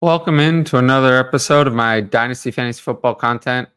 [0.00, 3.68] Welcome into another episode of my Dynasty Fantasy Football content.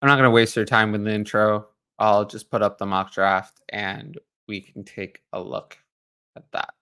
[0.00, 1.66] I'm not going to waste your time with the intro.
[1.98, 4.16] I'll just put up the mock draft and
[4.48, 5.76] we can take a look
[6.34, 6.72] at that.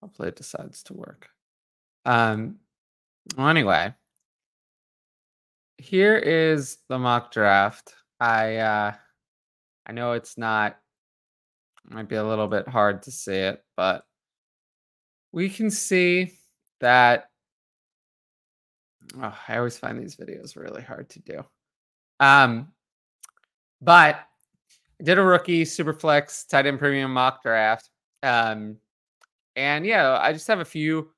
[0.00, 1.28] Hopefully it decides to work.
[2.06, 2.56] Um
[3.36, 3.92] well anyway,
[5.76, 7.92] here is the mock draft.
[8.18, 8.92] I uh
[9.84, 10.78] I know it's not
[11.84, 14.06] might be a little bit hard to see it, but
[15.32, 16.32] we can see
[16.82, 17.30] that
[19.20, 21.44] oh, I always find these videos really hard to do.
[22.20, 22.68] Um,
[23.80, 24.20] but
[25.00, 27.88] I did a rookie superflex tight end premium mock draft.
[28.22, 28.76] Um,
[29.56, 31.10] and yeah, I just have a few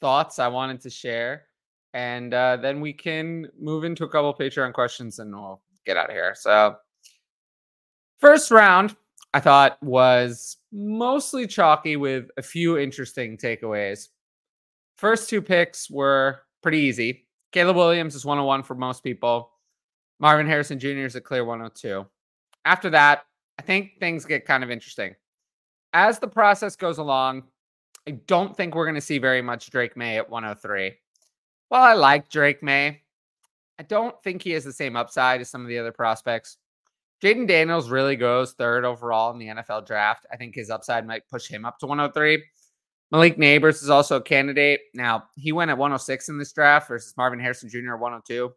[0.00, 1.46] thoughts I wanted to share.
[1.94, 6.08] And uh, then we can move into a couple Patreon questions and we'll get out
[6.08, 6.34] of here.
[6.34, 6.76] So,
[8.18, 8.96] first round,
[9.34, 14.08] I thought was mostly chalky with a few interesting takeaways.
[15.02, 17.26] First two picks were pretty easy.
[17.50, 19.50] Caleb Williams is 101 for most people.
[20.20, 21.00] Marvin Harrison Jr.
[21.00, 22.06] is a clear 102.
[22.64, 23.24] After that,
[23.58, 25.16] I think things get kind of interesting.
[25.92, 27.42] As the process goes along,
[28.06, 30.92] I don't think we're going to see very much Drake Maye at 103.
[31.66, 33.02] While I like Drake Maye,
[33.80, 36.58] I don't think he has the same upside as some of the other prospects.
[37.20, 40.26] Jayden Daniels really goes third overall in the NFL draft.
[40.32, 42.40] I think his upside might push him up to 103.
[43.12, 44.80] Malik Nabers is also a candidate.
[44.94, 47.92] Now, he went at 106 in this draft versus Marvin Harrison Jr.
[47.92, 48.50] at 102.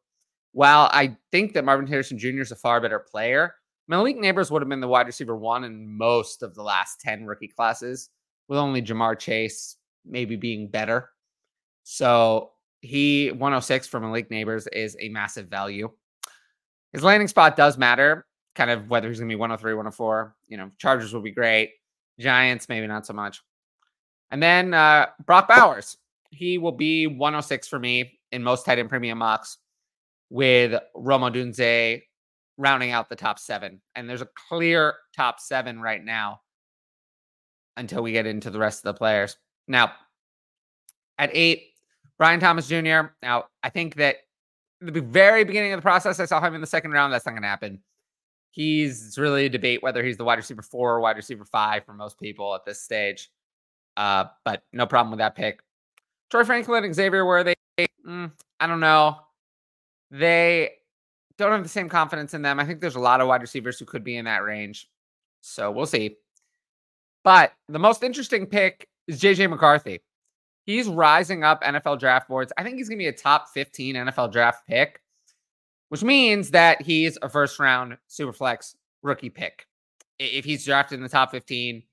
[0.54, 2.40] While I think that Marvin Harrison Jr.
[2.40, 3.56] is a far better player,
[3.90, 7.26] Malik Nabers would have been the wide receiver one in most of the last 10
[7.26, 8.10] rookie classes,
[8.48, 9.76] with only Ja'Marr Chase
[10.06, 11.10] maybe being better.
[11.84, 15.92] So he 106 for Malik Nabers is a massive value.
[16.94, 18.26] His landing spot does matter,
[18.56, 20.36] kind of whether he's going to be 103, 104.
[20.48, 21.72] You know, Chargers will be great.
[22.18, 23.42] Giants, maybe not so much.
[24.32, 25.98] And then uh, Brock Bowers,
[26.32, 29.58] he will be 106 for me in most tight end premium mocks
[30.30, 32.02] with Rome Odunze
[32.58, 33.82] rounding out the top seven.
[33.96, 36.42] And there's a clear top seven right now
[37.78, 39.38] until we get into the rest of the players.
[39.68, 39.94] Now,
[41.18, 41.74] at eight,
[42.18, 43.12] Brian Thomas Jr.
[43.22, 44.18] Now, I think that
[44.82, 47.12] the very beginning of the process, I saw him in the second round.
[47.12, 47.82] That's not going to happen.
[48.52, 51.94] He's really a debate whether he's the wide receiver four or wide receiver five for
[51.94, 53.30] most people at this stage.
[53.98, 55.62] Uh, but no problem with that pick.
[56.30, 57.56] Troy Franklin and Xavier, where they,
[58.06, 59.18] mm, I don't know.
[60.12, 60.72] They
[61.38, 62.60] don't have the same confidence in them.
[62.60, 64.90] I think there's a lot of wide receivers who could be in that range.
[65.42, 66.18] So we'll see.
[67.24, 70.02] But the most interesting pick is JJ McCarthy.
[70.66, 72.52] He's rising up NFL draft boards.
[72.58, 75.02] I think he's going to be a top 15 NFL draft pick,
[75.90, 79.68] which means that he's a first round superflex rookie pick.
[80.18, 81.84] If he's drafted in the top 15,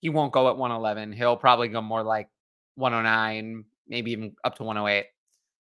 [0.00, 1.12] he won't go at 111.
[1.12, 2.28] He'll probably go more like
[2.76, 5.06] 109, maybe even up to 108.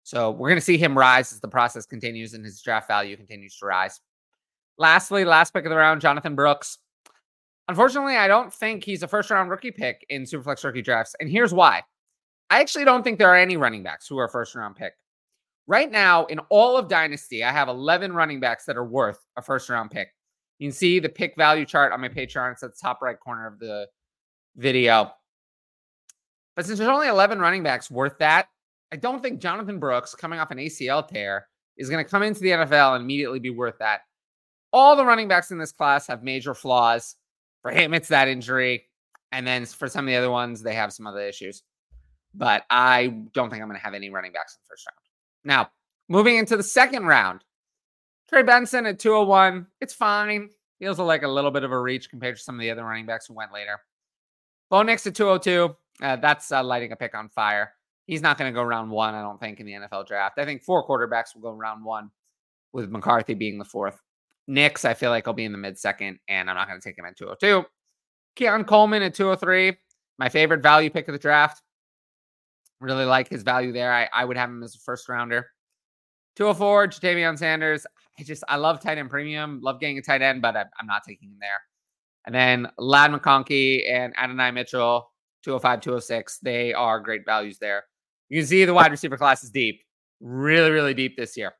[0.03, 3.17] So we're going to see him rise as the process continues and his draft value
[3.17, 3.99] continues to rise.
[4.77, 6.77] Lastly, last pick of the round, Jonathan Brooks.
[7.67, 11.15] Unfortunately, I don't think he's a first round rookie pick in Superflex rookie drafts.
[11.19, 11.81] And here's why
[12.49, 14.93] I actually don't think there are any running backs who are first round pick.
[15.67, 19.41] Right now, in all of Dynasty, I have 11 running backs that are worth a
[19.41, 20.09] first round pick.
[20.59, 22.51] You can see the pick value chart on my Patreon.
[22.51, 23.87] It's at the top right corner of the
[24.55, 25.11] video.
[26.55, 28.47] But since there's only 11 running backs worth that,
[28.91, 32.39] I don't think Jonathan Brooks, coming off an ACL tear, is going to come into
[32.39, 34.01] the NFL and immediately be worth that.
[34.71, 37.15] All the running backs in this class have major flaws.
[37.61, 38.85] For him, it's that injury.
[39.31, 41.63] And then for some of the other ones, they have some other issues.
[42.33, 44.99] But I don't think I'm going to have any running backs in the first round.
[45.43, 45.71] Now,
[46.07, 47.43] moving into the second round,
[48.29, 49.67] Trey Benson at 201.
[49.81, 50.49] It's fine.
[50.79, 53.05] Feels like a little bit of a reach compared to some of the other running
[53.05, 53.79] backs who went later.
[54.69, 55.75] Bo Nix at 202.
[56.01, 57.71] Uh, that's uh, lighting a pick on fire.
[58.05, 60.37] He's not going to go round one, I don't think, in the NFL draft.
[60.37, 62.11] I think four quarterbacks will go round one,
[62.73, 63.99] with McCarthy being the fourth.
[64.47, 66.87] Nix, I feel like he'll be in the mid second, and I'm not going to
[66.87, 67.65] take him at 202.
[68.35, 69.75] Keon Coleman at 203,
[70.19, 71.63] my favorite value pick of the draft.
[72.81, 73.93] Really like his value there.
[73.93, 75.47] I, I would have him as a first rounder.
[76.35, 77.87] 204, Ja'Tavion Sanders.
[78.19, 80.85] I just, I love tight end premium, love getting a tight end, but I, I'm
[80.85, 81.61] not taking him there.
[82.25, 85.11] And then Ladd McConkey and Adonai Mitchell,
[85.43, 86.39] 205, 206.
[86.39, 87.85] They are great values there.
[88.29, 89.83] You can see the wide receiver class is deep,
[90.19, 91.53] really, really deep this year.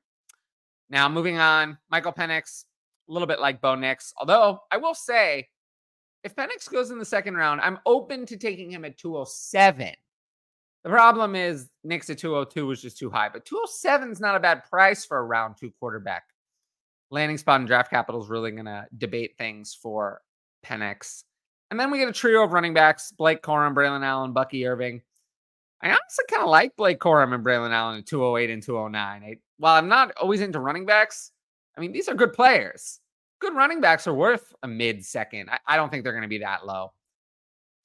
[0.89, 2.65] Now, moving on, Michael Penix,
[3.07, 4.13] a little bit like Bo Nix.
[4.19, 5.47] Although I will say,
[6.23, 9.93] if Penix goes in the second round, I'm open to taking him at 207.
[10.83, 14.39] The problem is Nix at 202 was just too high, but 207 is not a
[14.39, 16.23] bad price for a round two quarterback.
[17.11, 20.21] Landing spot and draft capital is really going to debate things for
[20.65, 21.23] Penix.
[21.71, 25.01] And then we get a trio of running backs Blake Corum, Braelon Allen, Bucky Irving.
[25.81, 29.23] I honestly kind of like Blake Corum and Braelon Allen at 208 and 209.
[29.23, 31.31] I, while I'm not always into running backs,
[31.77, 32.99] I mean, these are good players.
[33.39, 35.49] Good running backs are worth a mid second.
[35.49, 36.93] I, I don't think they're going to be that low.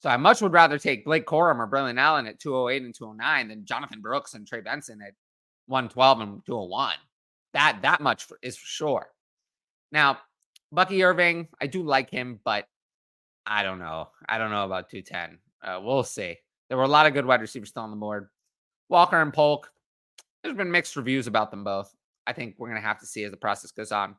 [0.01, 3.47] So I much would rather take Blake Corum or Braelon Allen at 208 and 209
[3.49, 5.13] than Jonathan Brooks and Trey Benson at
[5.67, 6.95] 112 and 201.
[7.53, 9.07] That that much for, is for sure.
[9.91, 10.17] Now,
[10.71, 12.65] Bucky Irving, I do like him, but
[13.45, 14.09] I don't know.
[14.27, 15.37] I don't know about 210.
[15.63, 16.37] Uh, we'll see.
[16.69, 18.29] There were a lot of good wide receivers still on the board.
[18.89, 19.69] Walker and Polk,
[20.43, 21.93] there's been mixed reviews about them both.
[22.25, 24.15] I think we're going to have to see as the process goes on.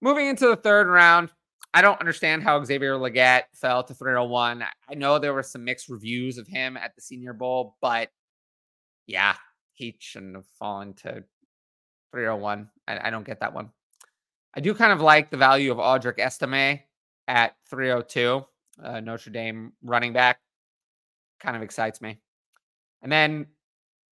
[0.00, 1.30] Moving into the third round,
[1.72, 4.62] I don't understand how Xavier Legette fell to 301.
[4.62, 8.08] I know there were some mixed reviews of him at the Senior Bowl, but
[9.06, 9.34] yeah,
[9.74, 11.24] he shouldn't have fallen to
[12.12, 12.68] 301.
[12.88, 13.70] I, I don't get that one.
[14.54, 16.80] I do kind of like the value of Audric Estime
[17.28, 18.44] at 302,
[18.82, 20.40] uh, Notre Dame running back.
[21.38, 22.20] Kind of excites me.
[23.02, 23.46] And then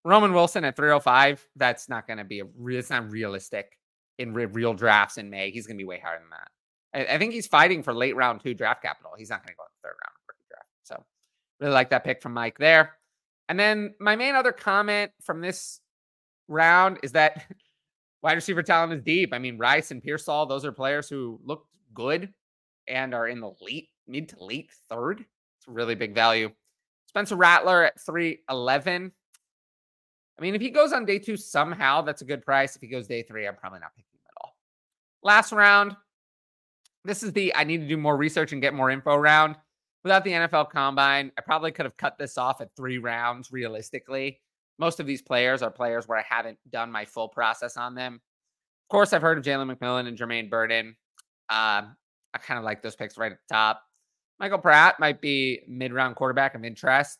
[0.04, 1.44] Roman Wilson at 305.
[1.56, 3.78] That's not going to be a real, it's not realistic
[4.18, 5.50] in re- real drafts in May.
[5.50, 7.10] He's going to be way higher than that.
[7.10, 9.12] I, I, think he's fighting for late round two draft capital.
[9.18, 10.68] He's not going to go in the third round of rookie draft.
[10.84, 11.04] So
[11.60, 12.92] really like that pick from Mike there.
[13.48, 15.80] And then my main other comment from this
[16.48, 17.44] round is that
[18.22, 19.32] wide receiver talent is deep.
[19.32, 22.32] I mean, Rice and Pearsall, those are players who look good
[22.88, 25.20] and are in the late, mid to late third.
[25.20, 26.50] It's a really big value.
[27.06, 29.12] Spencer Rattler at 311.
[30.38, 32.76] I mean, if he goes on day two somehow, that's a good price.
[32.76, 34.56] If he goes day three, I'm probably not picking him at all.
[35.22, 35.96] Last round.
[37.04, 39.56] This is the I need to do more research and get more info round.
[40.02, 44.40] Without the NFL combine, I probably could have cut this off at three rounds realistically.
[44.78, 48.14] Most of these players are players where I haven't done my full process on them.
[48.14, 50.96] Of course, I've heard of Jalen McMillan and Jermaine Burton.
[51.48, 51.96] Um,
[52.34, 53.82] I kind of like those picks right at the top.
[54.38, 57.18] Michael Pratt might be mid round quarterback of interest.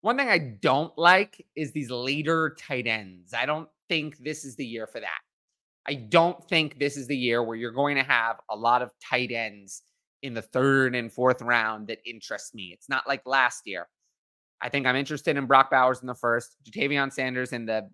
[0.00, 3.32] One thing I don't like is these later tight ends.
[3.32, 5.20] I don't think this is the year for that.
[5.86, 8.90] I don't think this is the year where you're going to have a lot of
[9.02, 9.82] tight ends
[10.22, 12.70] in the third and fourth round that interest me.
[12.72, 13.86] It's not like last year.
[14.64, 17.86] I think I'm interested in Brock Bowers in the first, Ja'Tavion Sanders in the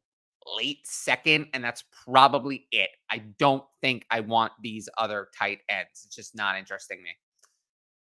[0.56, 2.90] late second, and that's probably it.
[3.10, 6.04] I don't think I want these other tight ends.
[6.06, 7.10] It's just not interesting me.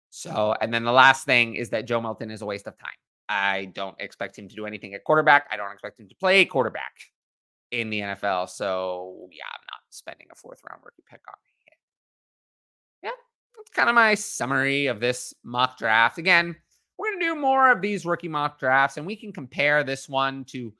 [0.09, 2.89] So, and then the last thing is that Joe Milton is a waste of time.
[3.29, 5.47] I don't expect him to do anything at quarterback.
[5.53, 6.93] I don't expect him to play quarterback
[7.73, 8.49] in the NFL.
[8.49, 11.79] So, yeah, I'm not spending a fourth round rookie pick on him.
[13.03, 13.11] Yeah,
[13.55, 16.17] that's kind of my summary of this mock draft.
[16.17, 16.57] Again,
[16.99, 20.09] we're going to do more of these rookie mock drafts and we can compare this
[20.09, 20.73] one to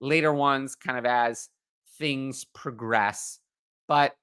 [0.00, 1.48] later ones kind of as
[1.98, 3.38] things progress.
[3.88, 4.16] But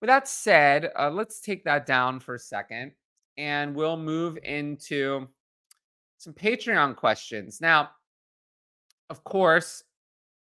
[0.00, 2.92] with that said, uh, let's take that down for a second
[3.36, 5.26] and we'll move into
[6.18, 7.60] some Patreon questions.
[7.60, 7.90] Now,
[9.10, 9.82] of course,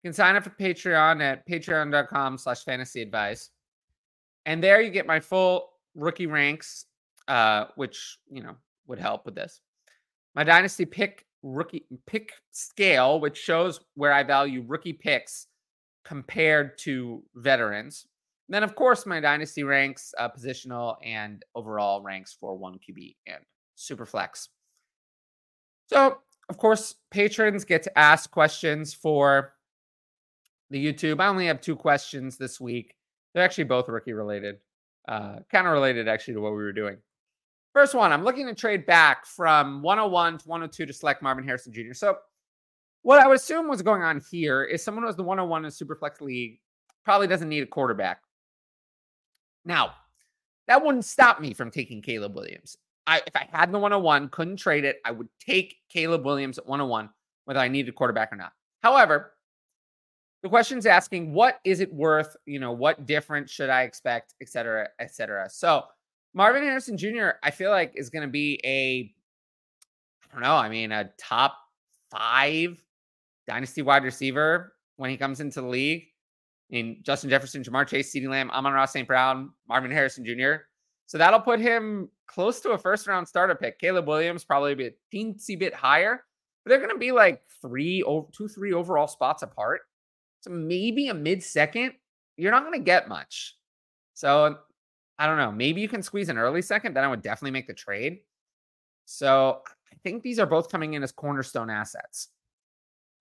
[0.03, 3.51] you can sign up for Patreon at patreon.com slash fantasy advice.
[4.47, 6.87] And there you get my full rookie ranks,
[7.29, 9.61] uh, which, you know, would help with this.
[10.35, 15.47] My dynasty pick rookie pick scale, which shows where I value rookie picks
[16.05, 18.07] compared to veterans.
[18.49, 23.17] And then, of course, my dynasty ranks, uh, positional and overall ranks for one QB
[23.27, 23.39] and
[23.77, 24.49] super flex.
[25.87, 26.19] So,
[26.49, 29.55] of course, patrons get to ask questions for
[30.71, 31.21] the YouTube.
[31.21, 32.97] I only have two questions this week.
[33.33, 34.57] They're actually both rookie related,
[35.09, 36.99] uh, kind of related actually to what we were doing.
[37.73, 41.73] First one, I'm looking to trade back from 101 to 102 to select Marvin Harrison
[41.73, 41.93] Jr.
[41.93, 42.17] So,
[43.03, 45.71] what I would assume was going on here is someone who has the 101 in
[45.71, 46.59] Superflex league
[47.05, 48.21] probably doesn't need a quarterback.
[49.65, 49.95] Now,
[50.67, 52.77] that wouldn't stop me from taking Caleb Williams.
[53.07, 56.67] I, if I had the 101, couldn't trade it, I would take Caleb Williams at
[56.67, 57.09] 101,
[57.45, 58.53] whether I needed a quarterback or not.
[58.83, 59.33] However,
[60.43, 62.37] the question's asking what is it worth?
[62.47, 65.49] You know, what difference should I expect, et cetera, et cetera.
[65.51, 65.85] So
[66.35, 69.13] Marvin Harrison Jr., I feel like is going to be a,
[70.29, 71.57] I don't know, I mean, a top
[72.11, 72.83] five
[73.47, 76.05] dynasty wide receiver when he comes into the league.
[76.71, 79.09] I mean, Justin Jefferson, Ja'Marr Chase, CeeDee Lamb, Amon-Ra St.
[79.09, 80.63] Brown, Marvin Harrison Jr.
[81.07, 83.81] So that'll put him close to a first round starter pick.
[83.81, 86.23] Caleb Williams probably be a teensy bit higher,
[86.65, 89.81] but they're going to be like three, two, three overall spots apart.
[90.43, 91.95] So maybe a mid second,
[92.37, 93.57] you're not going to get much.
[94.15, 94.59] So
[95.21, 95.53] I don't know.
[95.53, 96.97] Maybe you can squeeze an early second.
[96.97, 98.21] Then I would definitely make the trade.
[99.05, 99.61] So
[99.93, 102.29] I think these are both coming in as cornerstone assets.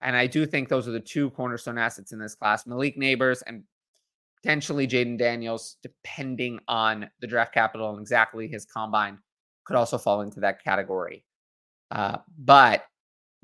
[0.01, 3.43] And I do think those are the two cornerstone assets in this class Malik Nabers
[3.45, 3.63] and
[4.41, 9.17] potentially Jayden Daniels, depending on the draft capital and exactly his combine,
[9.65, 11.25] could also fall into that category.
[11.91, 12.85] Uh, but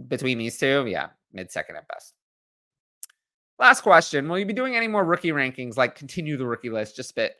[0.08, 2.14] between these two, yeah, mid second at best.
[3.60, 4.30] Last question.
[4.30, 7.16] Will you be doing any more rookie rankings, like continue the rookie list just a
[7.16, 7.36] bit?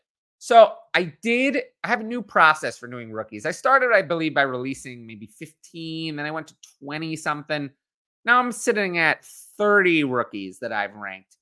[0.46, 3.48] So I did, I have a new process for doing rookies.
[3.48, 7.72] I started, I believe, by releasing maybe 15, then I went to 20 something.
[8.26, 9.26] Now I'm sitting at
[9.58, 11.38] 30 rookies that I've ranked.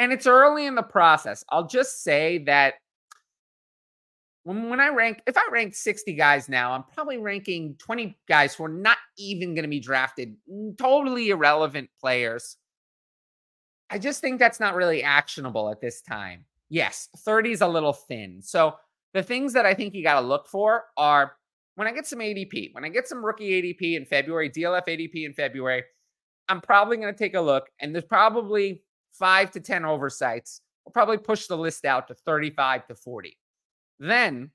[0.00, 1.44] And it's early in the process.
[1.50, 2.74] I'll just say that
[4.42, 8.56] when, when I rank, if I rank 60 guys now, I'm probably ranking 20 guys
[8.56, 10.34] who are not even going to be drafted,
[10.76, 12.56] totally irrelevant players.
[13.90, 16.46] I just think that's not really actionable at this time.
[16.70, 18.40] Yes, 30 is a little thin.
[18.42, 18.76] So
[19.12, 21.32] the things that I think you got to look for are
[21.74, 25.26] when I get some ADP, when I get some rookie ADP in February, DLF ADP
[25.26, 25.82] in February,
[26.48, 30.62] I'm probably going to take a look and there's probably five to 10 oversights.
[30.84, 33.36] We'll probably push the list out to 35 to 40.
[33.98, 34.50] Then,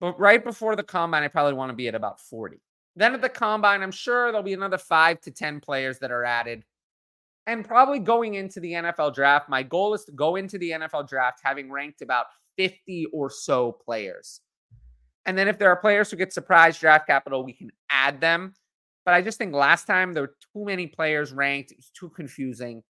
[0.00, 2.60] but right before the combine, I probably want to be at about 40.
[2.94, 6.24] Then at the combine, I'm sure there'll be another five to 10 players that are
[6.24, 6.64] added.
[7.48, 11.08] And probably going into the NFL draft, my goal is to go into the NFL
[11.08, 12.26] draft having ranked about
[12.58, 14.42] 50 or so players.
[15.24, 18.52] And then if there are players who get surprise draft capital, we can add them.
[19.06, 21.72] But I just think last time there were too many players ranked.
[21.72, 22.82] it's too confusing.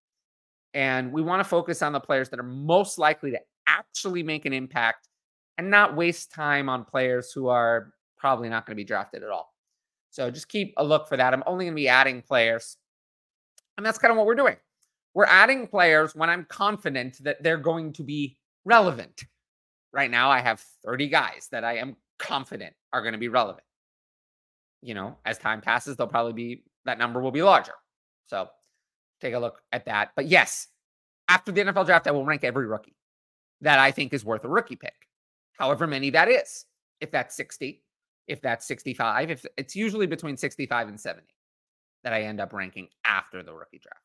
[0.75, 3.39] And we want to focus on the players that are most likely to
[3.69, 5.09] actually make an impact
[5.57, 9.31] and not waste time on players who are probably not going to be drafted at
[9.31, 9.55] all.
[10.11, 11.33] So just keep a look for that.
[11.33, 12.77] I'm only going to be adding players.
[13.79, 14.57] And that's kind of what we're doing.
[15.15, 19.25] We're adding players when I'm confident that they're going to be relevant.
[19.93, 23.65] Right now, I have 30 guys that I am confident are going to be relevant.
[24.83, 27.73] You know, as time passes, they'll probably be that number will be larger.
[28.27, 28.49] So
[29.21, 30.11] take a look at that.
[30.17, 30.67] But yes,
[31.29, 32.97] after the NFL draft, I will rank every rookie
[33.61, 35.07] that I think is worth a rookie pick,
[35.53, 36.65] however many that is.
[37.01, 37.83] If that's 60,
[38.27, 41.23] if that's 65, if it's usually between 65 and 70
[42.05, 44.03] that I end up ranking after the rookie draft.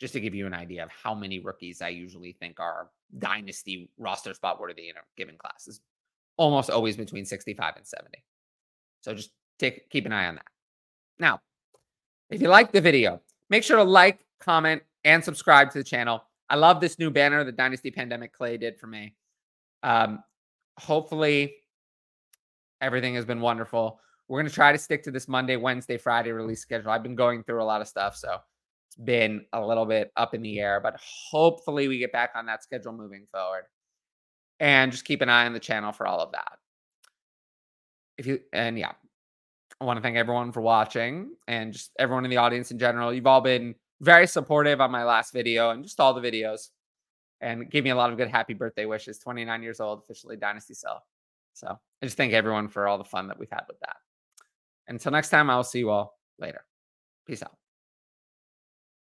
[0.00, 3.90] Just to give you an idea of how many rookies I usually think are dynasty
[3.98, 5.80] roster spot worthy in a given class is
[6.36, 8.22] almost always between 65 and 70.
[9.02, 10.46] So just take keep an eye on that.
[11.18, 11.40] Now,
[12.30, 16.24] if you like the video, make sure to like, comment, and subscribe to the channel.
[16.48, 19.14] I love this new banner that Dynasty Pandemic Clay did for me.
[19.82, 20.22] Um,
[20.78, 21.54] hopefully,
[22.80, 24.00] everything has been wonderful.
[24.32, 26.90] We're going to try to stick to this Monday, Wednesday, Friday release schedule.
[26.90, 28.38] I've been going through a lot of stuff, so
[28.88, 30.98] it's been a little bit up in the air, but
[31.30, 33.64] hopefully, we get back on that schedule moving forward.
[34.58, 36.52] And just keep an eye on the channel for all of that.
[38.16, 38.92] If you, and yeah,
[39.78, 43.12] I want to thank everyone for watching and just everyone in the audience in general.
[43.12, 46.70] You've all been very supportive on my last video and just all the videos
[47.42, 49.18] and gave me a lot of good happy birthday wishes.
[49.18, 51.02] 29 years old, officially Dynasty Cell.
[51.52, 53.96] So I just thank everyone for all the fun that we've had with that.
[54.92, 56.64] Until next time, I will see you all later.
[57.26, 57.56] Peace out.